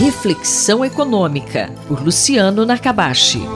Reflexão 0.00 0.82
Econômica, 0.82 1.70
por 1.86 2.02
Luciano 2.02 2.64
Nakabashi. 2.64 3.46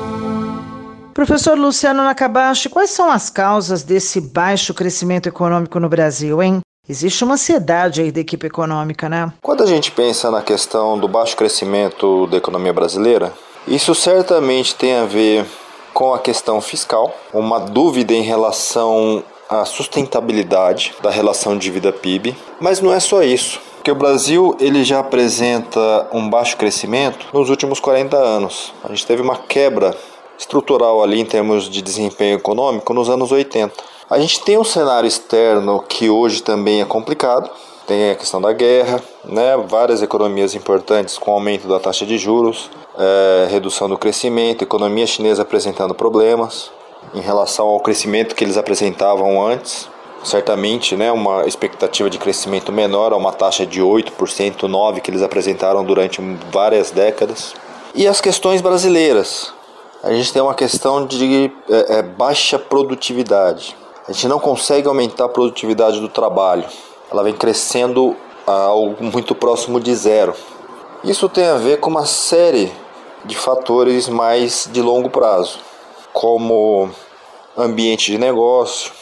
Professor 1.15 1.59
Luciano 1.59 2.05
Nakabashi, 2.05 2.69
quais 2.69 2.91
são 2.91 3.11
as 3.11 3.31
causas 3.31 3.83
desse 3.83 4.21
baixo 4.21 4.75
crescimento 4.75 5.27
econômico 5.27 5.81
no 5.81 5.89
Brasil, 5.89 6.43
hein? 6.43 6.61
Existe 6.87 7.25
uma 7.25 7.33
ansiedade 7.33 8.03
aí 8.03 8.13
da 8.13 8.21
equipe 8.21 8.47
econômica, 8.47 9.09
né? 9.09 9.33
Quando 9.41 9.63
a 9.63 9.67
gente 9.67 9.91
pensa 9.91 10.31
na 10.31 10.43
questão 10.43 10.99
do 10.99 11.09
baixo 11.09 11.35
crescimento 11.35 12.27
da 12.27 12.37
economia 12.37 12.75
brasileira, 12.75 13.33
isso 13.67 13.95
certamente 13.95 14.75
tem 14.75 14.97
a 14.97 15.07
ver 15.07 15.47
com 15.95 16.13
a 16.13 16.19
questão 16.19 16.61
fiscal, 16.61 17.17
uma 17.33 17.59
dúvida 17.59 18.13
em 18.13 18.23
relação 18.23 19.25
à 19.49 19.65
sustentabilidade 19.65 20.95
da 21.03 21.11
relação 21.11 21.57
dívida-PIB, 21.57 22.37
mas 22.61 22.83
não 22.83 22.93
é 22.93 23.01
só 23.01 23.23
isso. 23.23 23.59
Porque 23.85 23.93
o 23.93 23.97
Brasil 23.97 24.57
ele 24.61 24.83
já 24.83 25.01
apresenta 25.01 26.09
um 26.11 26.31
baixo 26.31 26.57
crescimento 26.57 27.27
nos 27.35 27.51
últimos 27.51 27.81
40 27.81 28.17
anos. 28.17 28.73
A 28.83 28.89
gente 28.89 29.05
teve 29.05 29.21
uma 29.21 29.37
quebra 29.37 29.95
estrutural 30.39 31.03
ali 31.03 31.21
em 31.21 31.25
termos 31.27 31.69
de 31.69 31.83
desempenho 31.83 32.37
econômico 32.37 32.95
nos 32.95 33.11
anos 33.11 33.31
80. 33.31 33.75
A 34.09 34.19
gente 34.19 34.41
tem 34.41 34.57
um 34.57 34.65
cenário 34.65 35.07
externo 35.07 35.85
que 35.87 36.09
hoje 36.09 36.43
também 36.43 36.81
é 36.81 36.87
complicado. 36.87 37.51
Tem 37.87 38.13
a 38.13 38.15
questão 38.15 38.41
da 38.41 38.55
guerra, 38.55 39.03
né? 39.23 39.55
várias 39.69 40.01
economias 40.01 40.55
importantes 40.55 41.19
com 41.19 41.33
aumento 41.33 41.69
da 41.69 41.79
taxa 41.79 42.07
de 42.07 42.17
juros, 42.17 42.71
é, 42.99 43.49
redução 43.51 43.87
do 43.87 43.99
crescimento, 43.99 44.65
economia 44.65 45.07
chinesa 45.07 45.43
apresentando 45.43 45.95
problemas 45.95 46.71
em 47.15 47.21
relação 47.21 47.67
ao 47.67 47.81
crescimento 47.81 48.35
que 48.35 48.45
eles 48.45 48.57
apresentavam 48.57 49.47
antes 49.47 49.93
certamente 50.25 50.97
né, 50.97 51.13
uma 51.13 51.47
expectativa 51.47 52.09
de 52.09 52.19
crescimento 52.19 52.73
menor 52.73 53.13
a 53.13 53.17
uma 53.17 53.33
taxa 53.33 53.65
de 53.67 53.81
8%, 53.81 54.11
9% 54.61 55.01
que 55.01 55.11
eles 55.11 55.23
apresentaram 55.23 55.85
durante 55.85 56.21
várias 56.51 56.91
décadas. 56.91 57.55
E 57.95 58.09
as 58.09 58.21
questões 58.21 58.61
brasileiras. 58.61 59.53
A 60.03 60.13
gente 60.13 60.33
tem 60.33 60.43
uma 60.43 60.55
questão 60.55 61.07
de 61.07 61.51
é, 61.71 61.99
é, 61.99 62.03
baixa 62.03 62.59
produtividade. 62.59 63.77
A 64.07 64.13
gente 64.13 64.29
não 64.29 64.39
consegue 64.39 64.87
aumentar 64.87 65.27
a 65.27 65.29
produtividade 65.29 66.01
do 66.01 66.09
trabalho. 66.09 66.65
Ela 67.11 67.23
vem 67.23 67.33
crescendo 67.33 68.17
a 68.47 68.53
algo 68.53 69.03
muito 69.03 69.35
próximo 69.35 69.81
de 69.81 69.95
zero. 69.95 70.35
Isso 71.03 71.29
tem 71.29 71.47
a 71.47 71.57
ver 71.57 71.81
com 71.81 71.89
uma 71.89 72.05
série 72.05 72.71
de 73.25 73.37
fatores 73.37 74.09
mais 74.09 74.69
de 74.71 74.83
longo 74.83 75.09
prazo, 75.09 75.59
como 76.13 76.91
ambiente 77.57 78.11
de 78.11 78.19
negócio, 78.19 78.93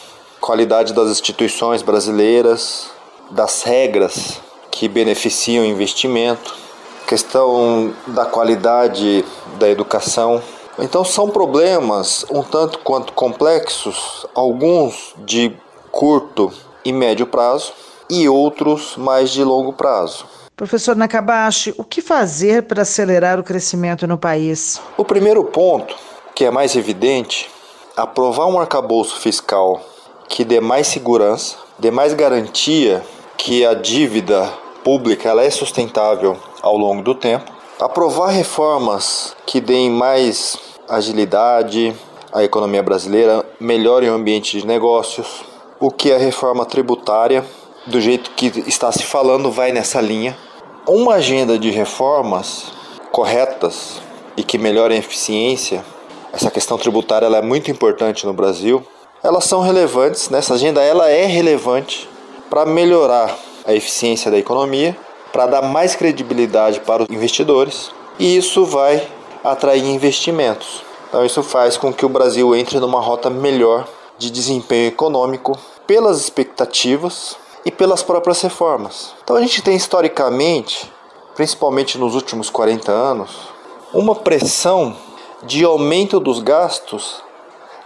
qualidade 0.43 0.91
das 0.93 1.09
instituições 1.09 1.81
brasileiras, 1.81 2.87
das 3.31 3.63
regras 3.63 4.41
que 4.69 4.89
beneficiam 4.89 5.63
o 5.63 5.65
investimento, 5.67 6.53
questão 7.07 7.93
da 8.07 8.25
qualidade 8.25 9.23
da 9.57 9.69
educação. 9.69 10.43
Então 10.77 11.05
são 11.05 11.29
problemas 11.29 12.25
um 12.29 12.43
tanto 12.43 12.79
quanto 12.79 13.13
complexos, 13.13 14.27
alguns 14.35 15.15
de 15.19 15.55
curto 15.89 16.51
e 16.83 16.91
médio 16.91 17.25
prazo 17.25 17.71
e 18.09 18.27
outros 18.27 18.97
mais 18.97 19.29
de 19.29 19.45
longo 19.45 19.71
prazo. 19.71 20.25
Professor 20.57 20.93
Nakabashi, 20.93 21.73
o 21.77 21.85
que 21.85 22.01
fazer 22.01 22.63
para 22.63 22.81
acelerar 22.81 23.39
o 23.39 23.43
crescimento 23.43 24.05
no 24.05 24.17
país? 24.17 24.81
O 24.97 25.05
primeiro 25.05 25.45
ponto, 25.45 25.95
que 26.35 26.43
é 26.43 26.51
mais 26.51 26.75
evidente, 26.75 27.49
aprovar 27.95 28.47
um 28.47 28.59
arcabouço 28.59 29.21
fiscal 29.21 29.92
que 30.27 30.43
dê 30.43 30.59
mais 30.59 30.87
segurança, 30.87 31.57
dê 31.77 31.91
mais 31.91 32.13
garantia 32.13 33.03
que 33.37 33.65
a 33.65 33.73
dívida 33.73 34.51
pública 34.83 35.29
ela 35.29 35.43
é 35.43 35.49
sustentável 35.49 36.37
ao 36.61 36.77
longo 36.77 37.01
do 37.01 37.15
tempo, 37.15 37.51
aprovar 37.79 38.29
reformas 38.29 39.35
que 39.45 39.59
deem 39.59 39.89
mais 39.89 40.57
agilidade 40.87 41.93
à 42.31 42.43
economia 42.43 42.83
brasileira, 42.83 43.45
melhorem 43.59 44.09
o 44.09 44.13
ambiente 44.13 44.59
de 44.59 44.65
negócios, 44.65 45.43
o 45.79 45.91
que 45.91 46.11
a 46.11 46.17
reforma 46.17 46.65
tributária, 46.65 47.43
do 47.85 47.99
jeito 47.99 48.31
que 48.31 48.47
está 48.67 48.91
se 48.91 49.03
falando, 49.03 49.51
vai 49.51 49.71
nessa 49.71 49.99
linha. 49.99 50.37
Uma 50.87 51.15
agenda 51.15 51.57
de 51.59 51.69
reformas 51.69 52.71
corretas 53.11 54.01
e 54.35 54.43
que 54.43 54.57
melhorem 54.57 54.97
a 54.97 54.99
eficiência, 54.99 55.83
essa 56.31 56.49
questão 56.49 56.77
tributária 56.77 57.27
é 57.27 57.41
muito 57.41 57.69
importante 57.69 58.25
no 58.25 58.33
Brasil 58.33 58.83
elas 59.23 59.45
são 59.45 59.61
relevantes, 59.61 60.29
né? 60.29 60.39
essa 60.39 60.55
agenda 60.55 60.83
ela 60.83 61.09
é 61.09 61.25
relevante 61.25 62.09
para 62.49 62.65
melhorar 62.65 63.33
a 63.65 63.73
eficiência 63.73 64.29
da 64.29 64.37
economia, 64.37 64.97
para 65.31 65.47
dar 65.47 65.61
mais 65.61 65.95
credibilidade 65.95 66.81
para 66.81 67.03
os 67.03 67.09
investidores 67.09 67.89
e 68.19 68.35
isso 68.35 68.65
vai 68.65 69.07
atrair 69.41 69.85
investimentos. 69.85 70.83
Então 71.07 71.25
isso 71.25 71.41
faz 71.41 71.77
com 71.77 71.93
que 71.93 72.05
o 72.05 72.09
Brasil 72.09 72.53
entre 72.53 72.79
numa 72.79 72.99
rota 72.99 73.29
melhor 73.29 73.87
de 74.17 74.29
desempenho 74.29 74.89
econômico 74.89 75.57
pelas 75.87 76.19
expectativas 76.19 77.37
e 77.65 77.71
pelas 77.71 78.03
próprias 78.03 78.41
reformas. 78.41 79.15
Então 79.23 79.37
a 79.37 79.41
gente 79.41 79.61
tem 79.61 79.75
historicamente, 79.75 80.91
principalmente 81.33 81.97
nos 81.97 82.13
últimos 82.13 82.49
40 82.49 82.91
anos, 82.91 83.31
uma 83.93 84.15
pressão 84.15 84.95
de 85.43 85.63
aumento 85.63 86.19
dos 86.19 86.39
gastos 86.39 87.21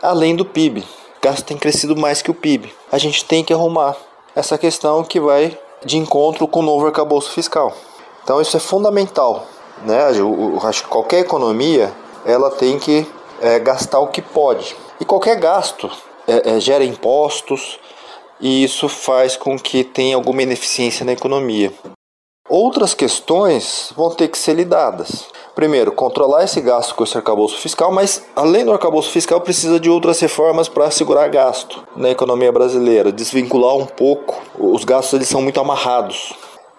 além 0.01 0.35
do 0.35 0.43
PIB 0.43 0.83
gasto 1.27 1.45
tem 1.45 1.57
crescido 1.57 1.95
mais 1.95 2.21
que 2.21 2.31
o 2.31 2.33
PIB. 2.33 2.73
A 2.89 2.97
gente 2.97 3.25
tem 3.25 3.43
que 3.43 3.53
arrumar 3.53 3.97
essa 4.33 4.57
questão 4.57 5.03
que 5.03 5.19
vai 5.19 5.57
de 5.83 5.97
encontro 5.97 6.47
com 6.47 6.61
o 6.61 6.63
novo 6.63 6.85
arcabouço 6.85 7.31
fiscal. 7.31 7.73
Então 8.23 8.41
isso 8.41 8.55
é 8.55 8.59
fundamental. 8.59 9.45
Né? 9.83 10.11
Eu, 10.17 10.57
acho 10.63 10.83
que 10.83 10.89
qualquer 10.89 11.19
economia 11.19 11.93
ela 12.25 12.49
tem 12.49 12.79
que 12.79 13.05
é, 13.41 13.59
gastar 13.59 13.99
o 13.99 14.07
que 14.07 14.21
pode. 14.21 14.75
E 14.99 15.05
qualquer 15.05 15.37
gasto 15.37 15.91
é, 16.27 16.55
é, 16.55 16.59
gera 16.59 16.83
impostos 16.83 17.77
e 18.39 18.63
isso 18.63 18.87
faz 18.87 19.35
com 19.35 19.57
que 19.57 19.83
tenha 19.83 20.15
alguma 20.15 20.43
ineficiência 20.43 21.05
na 21.05 21.11
economia. 21.11 21.73
Outras 22.49 22.93
questões 22.93 23.91
vão 23.97 24.09
ter 24.11 24.29
que 24.29 24.37
ser 24.37 24.53
lidadas. 24.53 25.27
Primeiro, 25.57 25.91
controlar 25.91 26.43
esse 26.43 26.61
gasto 26.61 26.93
com 26.93 27.03
esse 27.03 27.17
arcabouço 27.17 27.57
fiscal, 27.57 27.91
mas 27.91 28.23
além 28.35 28.63
do 28.63 28.71
arcabouço 28.71 29.09
fiscal, 29.09 29.41
precisa 29.41 29.79
de 29.79 29.89
outras 29.89 30.19
reformas 30.19 30.69
para 30.69 30.91
segurar 30.91 31.27
gasto 31.29 31.83
na 31.95 32.11
economia 32.11 32.51
brasileira, 32.51 33.11
desvincular 33.11 33.75
um 33.75 33.87
pouco. 33.87 34.39
Os 34.55 34.83
gastos 34.83 35.13
eles 35.13 35.27
são 35.27 35.41
muito 35.41 35.59
amarrados. 35.59 36.35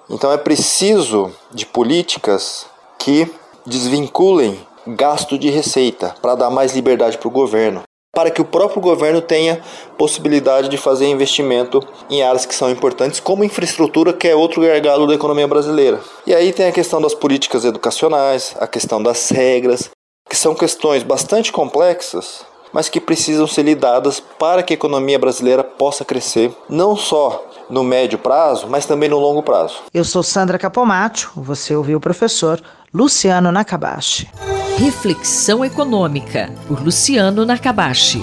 Então 0.08 0.30
é 0.30 0.36
preciso 0.36 1.32
de 1.50 1.66
políticas 1.66 2.66
que 2.96 3.28
desvinculem 3.66 4.64
gasto 4.86 5.36
de 5.36 5.50
receita 5.50 6.14
para 6.22 6.36
dar 6.36 6.48
mais 6.48 6.72
liberdade 6.72 7.18
para 7.18 7.26
o 7.26 7.32
governo 7.32 7.82
para 8.18 8.32
que 8.32 8.42
o 8.42 8.44
próprio 8.44 8.82
governo 8.82 9.20
tenha 9.20 9.60
possibilidade 9.96 10.68
de 10.68 10.76
fazer 10.76 11.06
investimento 11.06 11.80
em 12.10 12.20
áreas 12.20 12.44
que 12.44 12.52
são 12.52 12.68
importantes, 12.68 13.20
como 13.20 13.44
infraestrutura, 13.44 14.12
que 14.12 14.26
é 14.26 14.34
outro 14.34 14.60
gargalo 14.60 15.06
da 15.06 15.14
economia 15.14 15.46
brasileira. 15.46 16.00
E 16.26 16.34
aí 16.34 16.52
tem 16.52 16.66
a 16.66 16.72
questão 16.72 17.00
das 17.00 17.14
políticas 17.14 17.64
educacionais, 17.64 18.56
a 18.58 18.66
questão 18.66 19.00
das 19.00 19.28
regras, 19.28 19.88
que 20.28 20.34
são 20.34 20.52
questões 20.52 21.04
bastante 21.04 21.52
complexas, 21.52 22.44
mas 22.72 22.88
que 22.88 23.00
precisam 23.00 23.46
ser 23.46 23.62
lidadas 23.62 24.18
para 24.18 24.64
que 24.64 24.72
a 24.72 24.74
economia 24.74 25.16
brasileira 25.16 25.62
possa 25.62 26.04
crescer, 26.04 26.52
não 26.68 26.96
só 26.96 27.46
no 27.70 27.84
médio 27.84 28.18
prazo, 28.18 28.66
mas 28.68 28.84
também 28.84 29.08
no 29.08 29.20
longo 29.20 29.44
prazo. 29.44 29.76
Eu 29.94 30.04
sou 30.04 30.24
Sandra 30.24 30.58
Capomatto, 30.58 31.30
você 31.36 31.76
ouviu 31.76 31.98
o 31.98 32.00
professor 32.00 32.60
Luciano 32.92 33.52
Nakabashi. 33.52 34.28
Reflexão 34.78 35.64
Econômica, 35.64 36.54
por 36.68 36.80
Luciano 36.80 37.44
Nakabashi. 37.44 38.22